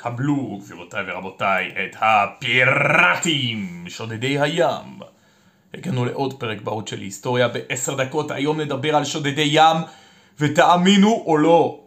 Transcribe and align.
קבלו, 0.00 0.58
גבירותיי 0.64 1.04
ורבותיי, 1.06 1.70
את 1.70 1.96
הפיראטים, 2.00 3.84
שודדי 3.88 4.38
הים. 4.40 5.00
הגענו 5.74 6.04
לעוד 6.04 6.40
פרק 6.40 6.60
בעוד 6.60 6.88
של 6.88 7.00
היסטוריה 7.00 7.48
בעשר 7.48 7.94
דקות, 7.94 8.30
היום 8.30 8.60
נדבר 8.60 8.96
על 8.96 9.04
שודדי 9.04 9.48
ים, 9.52 9.76
ותאמינו 10.38 11.22
או 11.26 11.36
לא, 11.36 11.80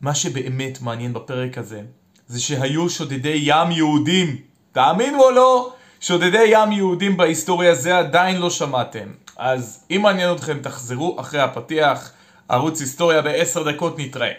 מה 0.00 0.14
שבאמת 0.14 0.82
מעניין 0.82 1.12
בפרק 1.12 1.58
הזה, 1.58 1.82
זה 2.26 2.40
שהיו 2.40 2.90
שודדי 2.90 3.38
ים 3.42 3.70
יהודים. 3.70 4.36
תאמינו 4.72 5.22
או 5.22 5.30
לא, 5.30 5.72
שודדי 6.00 6.44
ים 6.46 6.72
יהודים 6.72 7.16
בהיסטוריה 7.16 7.74
זה 7.74 7.98
עדיין 7.98 8.36
לא 8.36 8.50
שמעתם. 8.50 9.08
אז 9.36 9.86
אם 9.90 10.00
מעניין 10.02 10.34
אתכם 10.34 10.58
תחזרו 10.62 11.20
אחרי 11.20 11.40
הפתיח, 11.40 12.12
ערוץ 12.48 12.80
היסטוריה 12.80 13.22
בעשר 13.22 13.72
דקות 13.72 13.98
נתראה. 13.98 14.32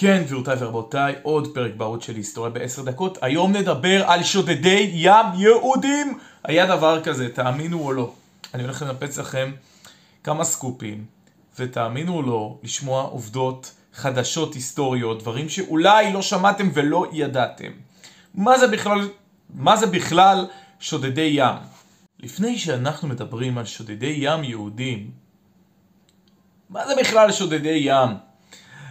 כן, 0.00 0.22
גבירותיי 0.26 0.56
ורבותיי, 0.58 1.14
עוד 1.22 1.54
פרק 1.54 1.72
בערוץ 1.76 2.04
של 2.04 2.14
היסטוריה 2.16 2.50
בעשר 2.50 2.82
דקות. 2.82 3.18
היום 3.22 3.56
נדבר 3.56 4.04
על 4.06 4.22
שודדי 4.22 4.90
ים 4.92 5.26
יהודים. 5.34 6.18
היה 6.44 6.66
דבר 6.66 7.02
כזה, 7.02 7.28
תאמינו 7.28 7.80
או 7.80 7.92
לא. 7.92 8.12
אני 8.54 8.62
הולך 8.62 8.82
לנפץ 8.82 9.18
לכם 9.18 9.52
כמה 10.24 10.44
סקופים, 10.44 11.04
ותאמינו 11.58 12.14
או 12.14 12.22
לא, 12.22 12.58
לשמוע 12.62 13.02
עובדות 13.02 13.72
חדשות 13.94 14.54
היסטוריות, 14.54 15.22
דברים 15.22 15.48
שאולי 15.48 16.12
לא 16.12 16.22
שמעתם 16.22 16.70
ולא 16.74 17.06
ידעתם. 17.12 17.70
מה 18.34 18.58
זה 18.58 18.66
בכלל, 18.66 19.08
מה 19.54 19.76
זה 19.76 19.86
בכלל 19.86 20.46
שודדי 20.80 21.30
ים? 21.34 21.56
לפני 22.20 22.58
שאנחנו 22.58 23.08
מדברים 23.08 23.58
על 23.58 23.64
שודדי 23.64 24.14
ים 24.18 24.44
יהודים, 24.44 25.10
מה 26.70 26.86
זה 26.86 26.94
בכלל 27.00 27.32
שודדי 27.32 27.78
ים? 27.82 28.27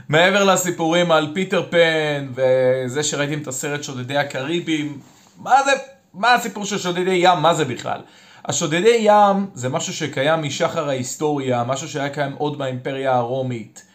מעבר 0.09 0.43
לסיפורים 0.43 1.11
על 1.11 1.31
פיטר 1.33 1.63
פן 1.69 2.27
וזה 2.35 3.03
שראיתם 3.03 3.41
את 3.41 3.47
הסרט 3.47 3.83
שודדי 3.83 4.17
הקריבים, 4.17 4.99
מה 5.37 5.63
זה, 5.65 5.71
מה 6.13 6.33
הסיפור 6.33 6.65
של 6.65 6.77
שודדי 6.77 7.19
ים, 7.23 7.39
מה 7.41 7.53
זה 7.53 7.65
בכלל? 7.65 8.01
השודדי 8.45 8.97
ים 8.99 9.47
זה 9.53 9.69
משהו 9.69 9.93
שקיים 9.93 10.41
משחר 10.41 10.89
ההיסטוריה, 10.89 11.63
משהו 11.63 11.87
שהיה 11.87 12.09
קיים 12.09 12.33
עוד 12.37 12.57
באימפריה 12.57 13.15
הרומית. 13.15 13.85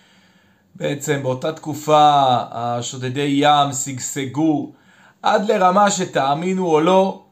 בעצם 0.75 1.23
באותה 1.23 1.53
תקופה 1.53 2.37
השודדי 2.51 3.29
ים 3.33 3.73
שגשגו 3.73 4.73
עד 5.23 5.51
לרמה 5.51 5.91
שתאמינו 5.91 6.67
או 6.67 6.81
לא, 6.81 7.23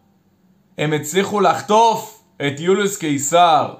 הם 0.78 0.92
הצליחו 0.92 1.40
לחטוף 1.40 2.22
את 2.36 2.60
יוליוס 2.60 2.96
קיסר. 2.96 3.74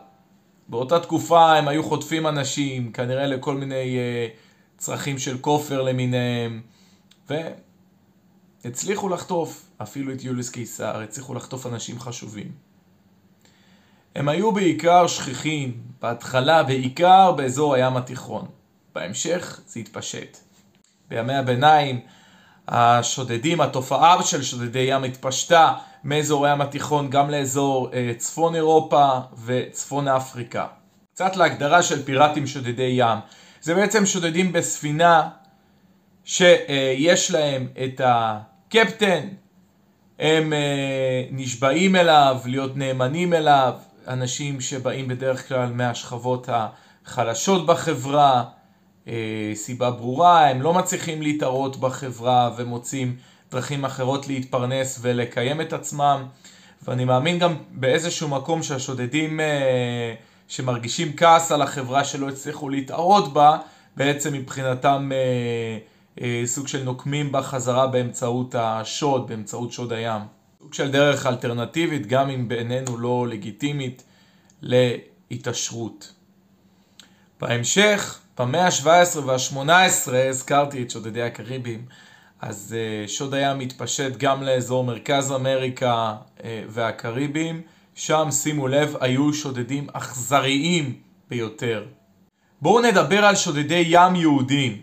באותה 0.69 1.01
תקופה 1.01 1.57
הם 1.57 1.69
היו 1.69 1.83
חוטפים 1.83 2.27
אנשים, 2.27 2.93
כנראה 2.93 3.27
לכל 3.27 3.55
מיני... 3.55 3.99
Uh, 3.99 4.50
צרכים 4.81 5.19
של 5.19 5.39
כופר 5.39 5.83
למיניהם, 5.83 6.63
והצליחו 8.65 9.09
לחטוף 9.09 9.65
אפילו 9.83 10.13
את 10.13 10.25
יוליס 10.25 10.51
קיסר, 10.51 11.01
הצליחו 11.01 11.35
לחטוף 11.35 11.67
אנשים 11.67 12.01
חשובים. 12.01 12.53
הם 14.15 14.29
היו 14.29 14.53
בעיקר 14.53 15.07
שכיחים, 15.07 15.81
בהתחלה 16.03 16.63
בעיקר 16.63 17.33
באזור 17.33 17.75
הים 17.75 17.97
התיכון. 17.97 18.47
בהמשך 18.95 19.61
זה 19.67 19.81
התפשט. 19.81 20.39
בימי 21.09 21.35
הביניים 21.35 22.01
השודדים, 22.69 23.61
התופעה 23.61 24.23
של 24.23 24.43
שודדי 24.43 24.87
ים 24.89 25.05
התפשטה 25.05 25.75
מאזור 26.05 26.47
הים 26.47 26.61
התיכון 26.61 27.11
גם 27.11 27.31
לאזור 27.31 27.91
אה, 27.93 28.13
צפון 28.17 28.55
אירופה 28.55 29.19
וצפון 29.45 30.09
אפריקה. 30.09 30.67
קצת 31.15 31.37
להגדרה 31.37 31.83
של 31.83 32.05
פיראטים 32.05 32.47
שודדי 32.47 32.93
ים. 32.97 33.19
זה 33.61 33.75
בעצם 33.75 34.07
שודדים 34.07 34.53
בספינה 34.53 35.29
שיש 36.25 37.31
להם 37.31 37.69
את 37.85 38.01
הקפטן, 38.05 39.29
הם 40.19 40.53
אה, 40.53 41.25
נשבעים 41.31 41.97
אליו, 41.97 42.41
להיות 42.45 42.77
נאמנים 42.77 43.35
אליו, 43.35 43.73
אנשים 44.09 44.61
שבאים 44.61 45.09
בדרך 45.09 45.49
כלל 45.49 45.73
מהשכבות 45.73 46.49
החלשות 46.53 47.67
בחברה, 47.67 48.45
אה, 49.09 49.53
סיבה 49.55 49.91
ברורה, 49.91 50.49
הם 50.51 50.63
לא 50.63 50.75
מצליחים 50.75 51.23
להתערות 51.23 51.77
בחברה 51.77 52.51
ומוצאים 52.57 53.17
דרכים 53.51 53.85
אחרות 53.85 54.29
להתפרנס 54.29 54.99
ולקיים 55.03 55.61
את 55.61 55.73
עצמם, 55.73 56.25
ואני 56.83 57.05
מאמין 57.05 57.39
גם 57.39 57.55
באיזשהו 57.71 58.29
מקום 58.29 58.63
שהשודדים 58.63 59.41
אה, 59.41 60.15
שמרגישים 60.51 61.17
כעס 61.17 61.53
על 61.53 61.63
החברה 61.63 62.05
שלא 62.05 62.29
הצליחו 62.29 62.69
להתערות 62.69 63.33
בה, 63.33 63.59
בעצם 63.97 64.33
מבחינתם 64.33 65.11
אה, 65.13 65.79
אה, 66.21 66.43
סוג 66.47 66.69
של 66.69 66.83
נוקמים 66.83 67.33
בה 67.33 67.43
חזרה 67.43 67.87
באמצעות 67.87 68.55
השוד, 68.59 69.29
באמצעות 69.29 69.73
שוד 69.73 69.93
הים. 69.93 70.23
סוג 70.63 70.75
של 70.75 70.91
דרך 70.91 71.27
אלטרנטיבית, 71.27 72.07
גם 72.07 72.31
אם 72.31 72.49
בעינינו 72.49 72.99
לא 72.99 73.27
לגיטימית, 73.29 74.03
להתעשרות. 74.63 76.13
בהמשך, 77.41 78.21
במאה 78.39 78.67
ה-17 78.67 79.19
וה-18, 79.19 80.13
הזכרתי 80.29 80.83
את 80.83 80.91
שודדי 80.91 81.23
הקריבים, 81.23 81.85
אז 82.41 82.77
uh, 83.05 83.09
שוד 83.09 83.35
הים 83.35 83.59
מתפשט 83.59 84.17
גם 84.17 84.43
לאזור 84.43 84.85
מרכז 84.85 85.33
אמריקה 85.33 86.15
uh, 86.39 86.43
והקריבים. 86.69 87.63
שם, 87.95 88.31
שימו 88.31 88.69
לב, 88.69 88.97
היו 89.01 89.33
שודדים 89.33 89.87
אכזריים 89.93 90.95
ביותר. 91.31 91.85
בואו 92.63 92.83
נדבר 92.83 93.25
על 93.25 93.37
שודדי 93.37 93.85
ים 93.87 94.17
יהודים. 94.17 94.83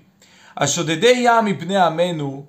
השודדי 0.58 1.14
ים 1.16 1.46
מבני 1.46 1.78
עמנו 1.78 2.46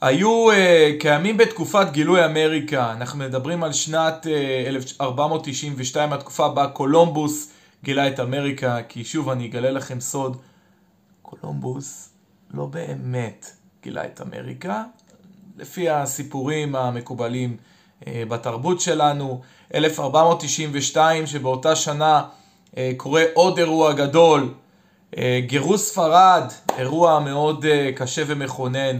היו 0.00 0.50
uh, 0.50 0.54
קיימים 1.00 1.36
בתקופת 1.36 1.86
גילוי 1.90 2.24
אמריקה. 2.24 2.92
אנחנו 2.92 3.18
מדברים 3.18 3.64
על 3.64 3.72
שנת 3.72 4.26
uh, 4.26 4.68
1492, 4.68 6.12
התקופה 6.12 6.48
בה 6.48 6.66
קולומבוס 6.68 7.52
גילה 7.84 8.08
את 8.08 8.20
אמריקה, 8.20 8.78
כי 8.88 9.04
שוב 9.04 9.28
אני 9.28 9.46
אגלה 9.46 9.70
לכם 9.70 10.00
סוד, 10.00 10.36
קולומבוס 11.22 12.08
לא 12.54 12.66
באמת 12.66 13.46
גילה 13.82 14.04
את 14.04 14.20
אמריקה, 14.20 14.84
לפי 15.58 15.90
הסיפורים 15.90 16.76
המקובלים 16.76 17.56
בתרבות 18.08 18.80
שלנו. 18.80 19.40
1492, 19.74 21.26
שבאותה 21.26 21.76
שנה 21.76 22.22
אה, 22.76 22.92
קורה 22.96 23.24
עוד 23.34 23.58
אירוע 23.58 23.92
גדול, 23.92 24.54
אה, 25.18 25.40
גירוש 25.46 25.80
ספרד, 25.80 26.44
אירוע 26.78 27.20
מאוד 27.20 27.64
אה, 27.64 27.90
קשה 27.96 28.22
ומכונן 28.26 28.98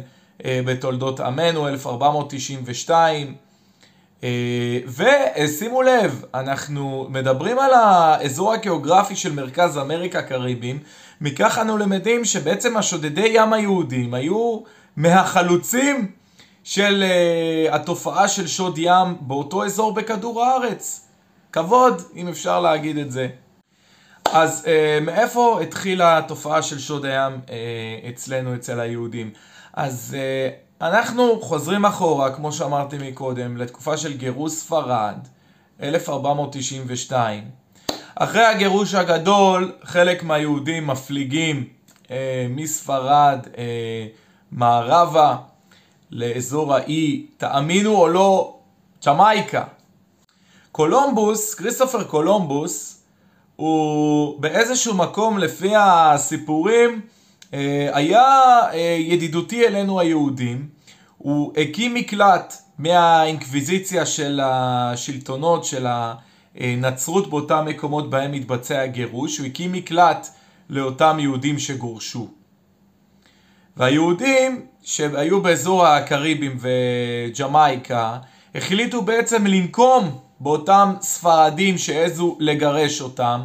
בתולדות 0.64 1.20
עמנו, 1.20 1.68
1492. 1.68 3.34
ושימו 4.86 5.82
לב, 5.82 6.24
אנחנו 6.34 7.06
מדברים 7.10 7.58
על 7.58 7.70
האזור 7.74 8.52
הגיאוגרפי 8.52 9.16
של 9.16 9.32
מרכז 9.32 9.78
אמריקה 9.78 10.22
קריבים, 10.22 10.78
מכך 11.20 11.58
אנו 11.60 11.78
למדים 11.78 12.24
שבעצם 12.24 12.76
השודדי 12.76 13.28
ים 13.34 13.52
היהודים 13.52 14.14
היו 14.14 14.60
מהחלוצים 14.96 16.10
של 16.64 17.04
uh, 17.70 17.74
התופעה 17.74 18.28
של 18.28 18.46
שוד 18.46 18.78
ים 18.78 19.16
באותו 19.20 19.64
אזור 19.64 19.94
בכדור 19.94 20.44
הארץ. 20.44 21.08
כבוד, 21.52 22.02
אם 22.16 22.28
אפשר 22.28 22.60
להגיד 22.60 22.98
את 22.98 23.12
זה. 23.12 23.28
אז 24.32 24.64
uh, 24.64 25.04
מאיפה 25.04 25.60
התחילה 25.62 26.18
התופעה 26.18 26.62
של 26.62 26.78
שוד 26.78 27.04
הים 27.04 27.40
uh, 27.46 27.50
אצלנו, 28.08 28.54
אצל 28.54 28.80
היהודים? 28.80 29.30
אז 29.72 30.16
uh, 30.16 30.84
אנחנו 30.84 31.40
חוזרים 31.40 31.84
אחורה, 31.84 32.34
כמו 32.34 32.52
שאמרתי 32.52 32.96
מקודם, 33.00 33.56
לתקופה 33.56 33.96
של 33.96 34.16
גירוש 34.16 34.52
ספרד, 34.52 35.16
1492. 35.82 37.44
אחרי 38.14 38.44
הגירוש 38.44 38.94
הגדול, 38.94 39.72
חלק 39.84 40.22
מהיהודים 40.22 40.86
מפליגים 40.86 41.68
אה, 42.04 42.08
מספרד 42.50 43.46
אה, 43.52 43.56
מערבה 44.52 45.36
לאזור 46.12 46.74
האי, 46.74 47.26
תאמינו 47.36 47.96
או 47.96 48.08
לא, 48.08 48.56
ג'מייקה. 49.00 49.64
קולומבוס, 50.72 51.54
כריסטופר 51.54 52.04
קולומבוס, 52.04 53.02
הוא 53.56 54.40
באיזשהו 54.40 54.94
מקום 54.94 55.38
לפי 55.38 55.72
הסיפורים 55.76 57.00
אה, 57.54 57.88
היה 57.92 58.22
אה, 58.72 58.96
ידידותי 59.00 59.66
אלינו 59.66 60.00
היהודים. 60.00 60.68
הוא 61.18 61.52
הקים 61.56 61.94
מקלט 61.94 62.62
מהאינקוויזיציה 62.78 64.06
של 64.06 64.40
השלטונות 64.44 65.64
של 65.64 65.86
הנצרות 66.54 67.30
באותם 67.30 67.64
מקומות 67.66 68.10
בהם 68.10 68.32
מתבצע 68.32 68.80
הגירוש, 68.80 69.38
הוא 69.38 69.46
הקים 69.46 69.72
מקלט 69.72 70.28
לאותם 70.70 71.16
יהודים 71.20 71.58
שגורשו. 71.58 72.28
והיהודים 73.76 74.66
שהיו 74.82 75.40
באזור 75.42 75.86
הקריבים 75.86 76.58
וג'מייקה 76.60 78.18
החליטו 78.54 79.02
בעצם 79.02 79.46
לנקום 79.46 80.18
באותם 80.40 80.94
ספרדים 81.00 81.78
שהעזו 81.78 82.36
לגרש 82.40 83.00
אותם 83.00 83.40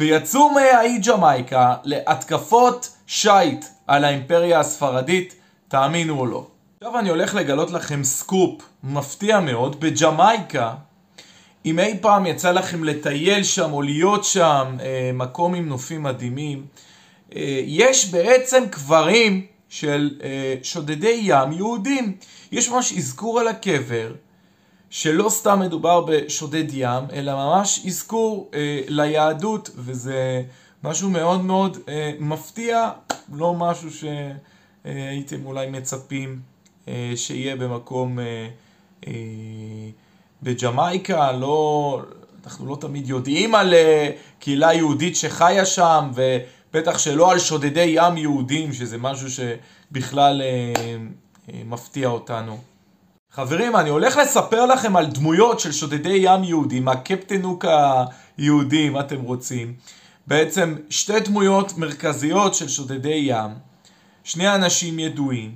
ויצאו 0.00 0.50
מהאי 0.50 0.98
ג'מייקה 0.98 1.74
להתקפות 1.84 2.96
שייט 3.06 3.64
על 3.86 4.04
האימפריה 4.04 4.60
הספרדית, 4.60 5.34
תאמינו 5.68 6.20
או 6.20 6.26
לא. 6.26 6.46
עכשיו 6.80 6.98
אני 6.98 7.08
הולך 7.08 7.34
לגלות 7.34 7.70
לכם 7.70 8.04
סקופ 8.04 8.62
מפתיע 8.84 9.40
מאוד, 9.40 9.80
בג'מייקה, 9.80 10.74
אם 11.66 11.78
אי 11.78 11.98
פעם 12.00 12.26
יצא 12.26 12.52
לכם 12.52 12.84
לטייל 12.84 13.44
שם 13.44 13.72
או 13.72 13.82
להיות 13.82 14.24
שם, 14.24 14.76
אה, 14.80 15.10
מקום 15.14 15.54
עם 15.54 15.68
נופים 15.68 16.02
מדהימים, 16.02 16.66
אה, 17.36 17.60
יש 17.66 18.10
בעצם 18.10 18.64
קברים 18.70 19.46
של 19.68 20.10
אה, 20.22 20.54
שודדי 20.62 21.20
ים 21.22 21.52
יהודים. 21.52 22.16
יש 22.52 22.68
ממש 22.68 22.92
אזכור 22.92 23.40
על 23.40 23.48
הקבר, 23.48 24.12
שלא 24.90 25.28
סתם 25.28 25.60
מדובר 25.60 26.00
בשודד 26.00 26.64
ים, 26.72 27.04
אלא 27.12 27.34
ממש 27.34 27.82
אזכור 27.86 28.50
אה, 28.54 28.80
ליהדות, 28.88 29.70
וזה 29.76 30.42
משהו 30.84 31.10
מאוד 31.10 31.44
מאוד 31.44 31.78
אה, 31.88 32.12
מפתיע, 32.18 32.90
לא 33.32 33.54
משהו 33.54 33.88
שהייתם 33.90 35.40
אה, 35.42 35.46
אולי 35.46 35.70
מצפים 35.70 36.40
אה, 36.88 37.12
שיהיה 37.16 37.56
במקום 37.56 38.18
אה, 38.18 38.48
אה, 39.06 39.12
בג'מייקה, 40.42 41.32
לא, 41.32 42.00
אנחנו 42.44 42.66
לא 42.66 42.76
תמיד 42.80 43.08
יודעים 43.08 43.54
על 43.54 43.74
אה, 43.74 44.10
קהילה 44.38 44.74
יהודית 44.74 45.16
שחיה 45.16 45.66
שם, 45.66 46.10
ובטח 46.74 46.98
שלא 46.98 47.32
על 47.32 47.38
שודדי 47.38 47.94
ים 47.96 48.16
יהודים, 48.16 48.72
שזה 48.72 48.98
משהו 48.98 49.28
שבכלל 49.30 50.42
אה, 50.42 50.72
אה, 51.48 51.62
מפתיע 51.64 52.08
אותנו. 52.08 52.58
חברים, 53.32 53.76
אני 53.76 53.90
הולך 53.90 54.16
לספר 54.16 54.66
לכם 54.66 54.96
על 54.96 55.06
דמויות 55.06 55.60
של 55.60 55.72
שודדי 55.72 56.18
ים 56.22 56.44
יהודים, 56.44 56.88
הקפטן 56.88 57.42
הוק 57.42 57.64
היהודי, 58.38 58.88
אם 58.88 59.00
אתם 59.00 59.20
רוצים. 59.20 59.74
בעצם 60.26 60.76
שתי 60.90 61.20
דמויות 61.20 61.78
מרכזיות 61.78 62.54
של 62.54 62.68
שודדי 62.68 63.22
ים, 63.26 63.50
שני 64.24 64.54
אנשים 64.54 64.98
ידועים, 64.98 65.54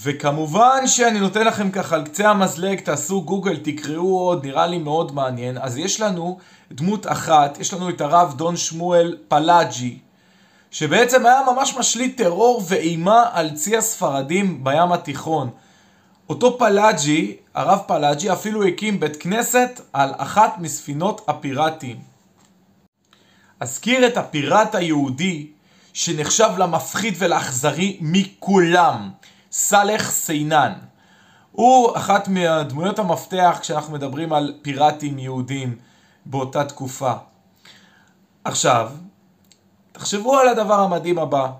וכמובן 0.00 0.86
שאני 0.86 1.20
נותן 1.20 1.46
לכם 1.46 1.70
ככה 1.70 1.94
על 1.94 2.04
קצה 2.04 2.30
המזלג, 2.30 2.80
תעשו 2.80 3.22
גוגל, 3.22 3.56
תקראו 3.56 4.18
עוד, 4.18 4.46
נראה 4.46 4.66
לי 4.66 4.78
מאוד 4.78 5.14
מעניין. 5.14 5.58
אז 5.58 5.76
יש 5.76 6.00
לנו 6.00 6.38
דמות 6.72 7.06
אחת, 7.06 7.58
יש 7.60 7.74
לנו 7.74 7.88
את 7.88 8.00
הרב 8.00 8.34
דון 8.36 8.56
שמואל 8.56 9.16
פלאג'י, 9.28 9.98
שבעצם 10.70 11.26
היה 11.26 11.40
ממש 11.52 11.76
משליט 11.76 12.16
טרור 12.16 12.62
ואימה 12.68 13.24
על 13.32 13.50
צי 13.50 13.76
הספרדים 13.76 14.64
בים 14.64 14.92
התיכון. 14.92 15.50
אותו 16.28 16.58
פלאג'י, 16.58 17.36
הרב 17.54 17.78
פלאג'י, 17.86 18.32
אפילו 18.32 18.64
הקים 18.64 19.00
בית 19.00 19.16
כנסת 19.16 19.80
על 19.92 20.12
אחת 20.16 20.54
מספינות 20.58 21.20
הפיראטים. 21.28 21.96
אזכיר 23.60 24.06
את 24.06 24.16
הפיראט 24.16 24.74
היהודי 24.74 25.46
שנחשב 25.92 26.50
למפחיד 26.58 27.14
ולאכזרי 27.18 27.98
מכולם, 28.00 29.10
סאלח 29.52 30.10
סיינן. 30.10 30.72
הוא 31.52 31.96
אחת 31.96 32.28
מהדמויות 32.28 32.98
המפתח 32.98 33.58
כשאנחנו 33.60 33.92
מדברים 33.92 34.32
על 34.32 34.54
פיראטים 34.62 35.18
יהודים 35.18 35.76
באותה 36.26 36.64
תקופה. 36.64 37.12
עכשיו, 38.44 38.90
תחשבו 39.92 40.38
על 40.38 40.48
הדבר 40.48 40.80
המדהים 40.80 41.18
הבא. 41.18 41.50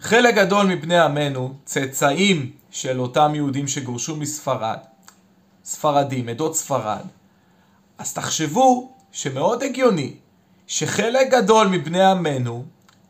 חלק 0.00 0.34
גדול 0.34 0.66
מבני 0.66 0.98
עמנו, 0.98 1.54
צאצאים 1.64 2.50
של 2.70 3.00
אותם 3.00 3.32
יהודים 3.34 3.68
שגורשו 3.68 4.16
מספרד, 4.16 4.78
ספרדים, 5.64 6.28
עדות 6.28 6.56
ספרד, 6.56 7.06
אז 7.98 8.14
תחשבו 8.14 8.92
שמאוד 9.12 9.62
הגיוני 9.62 10.14
שחלק 10.66 11.30
גדול 11.30 11.68
מבני 11.68 12.04
עמנו 12.04 12.64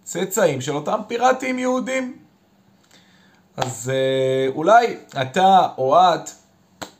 צאצאים 0.04 0.60
של 0.60 0.74
אותם 0.74 1.00
פיראטים 1.08 1.58
יהודים. 1.58 2.21
אז 3.56 3.92
אה, 3.94 4.48
אולי 4.54 4.96
אתה 5.22 5.68
או 5.78 5.96
את 5.98 6.30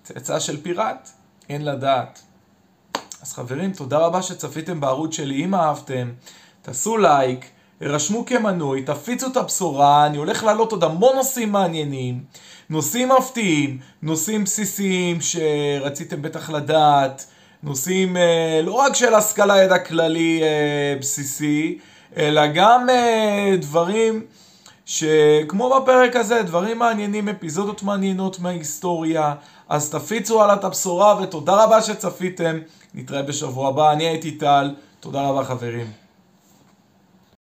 צאצא 0.03 0.39
של 0.39 0.63
פיראט, 0.63 1.09
אין 1.49 1.65
לדעת. 1.65 2.23
אז 3.23 3.33
חברים, 3.33 3.73
תודה 3.73 3.99
רבה 3.99 4.23
שצפיתם 4.23 4.81
בערוץ 4.81 5.15
שלי, 5.15 5.45
אם 5.45 5.55
אהבתם, 5.55 6.11
תעשו 6.63 6.97
לייק, 6.97 7.51
הרשמו 7.81 8.27
כמנוי, 8.27 8.83
תפיצו 8.83 9.27
את 9.27 9.37
הבשורה, 9.37 10.07
אני 10.07 10.17
הולך 10.17 10.45
להעלות 10.45 10.73
עוד 10.73 10.85
המון 10.85 11.17
נושאים 11.17 11.53
מעניינים, 11.53 12.25
נושאים 12.71 13.09
מפתיעים, 13.09 13.79
נושאים 14.03 14.45
בסיסיים 14.45 15.19
שרציתם 15.21 16.23
בטח 16.23 16.51
לדעת, 16.51 17.27
נושאים 17.63 18.17
אה, 18.17 18.61
לא 18.63 18.73
רק 18.73 18.95
של 18.95 19.15
השכלה 19.15 19.63
ידע 19.63 19.79
כללי 19.79 20.43
אה, 20.43 20.97
בסיסי, 21.01 21.79
אלא 22.17 22.47
גם 22.47 22.91
אה, 22.91 23.57
דברים 23.61 24.27
שכמו 24.87 25.81
בפרק 25.81 26.17
הזה, 26.17 26.43
דברים 26.43 26.79
מעניינים, 26.79 27.29
אפיזודות 27.29 27.83
מעניינות 27.83 28.39
מההיסטוריה, 28.39 29.35
אז 29.69 29.91
תפיצו 29.91 30.43
עליה 30.43 30.55
את 30.55 30.65
הבשורה 30.65 31.23
ותודה 31.23 31.65
רבה 31.65 31.83
שצפיתם, 31.83 32.59
נתראה 32.95 33.23
בשבוע 33.23 33.69
הבא, 33.69 33.93
אני 33.93 34.05
הייתי 34.05 34.31
טל, 34.31 34.75
תודה 35.01 35.29
רבה 35.29 35.45
חברים. 35.45 36.02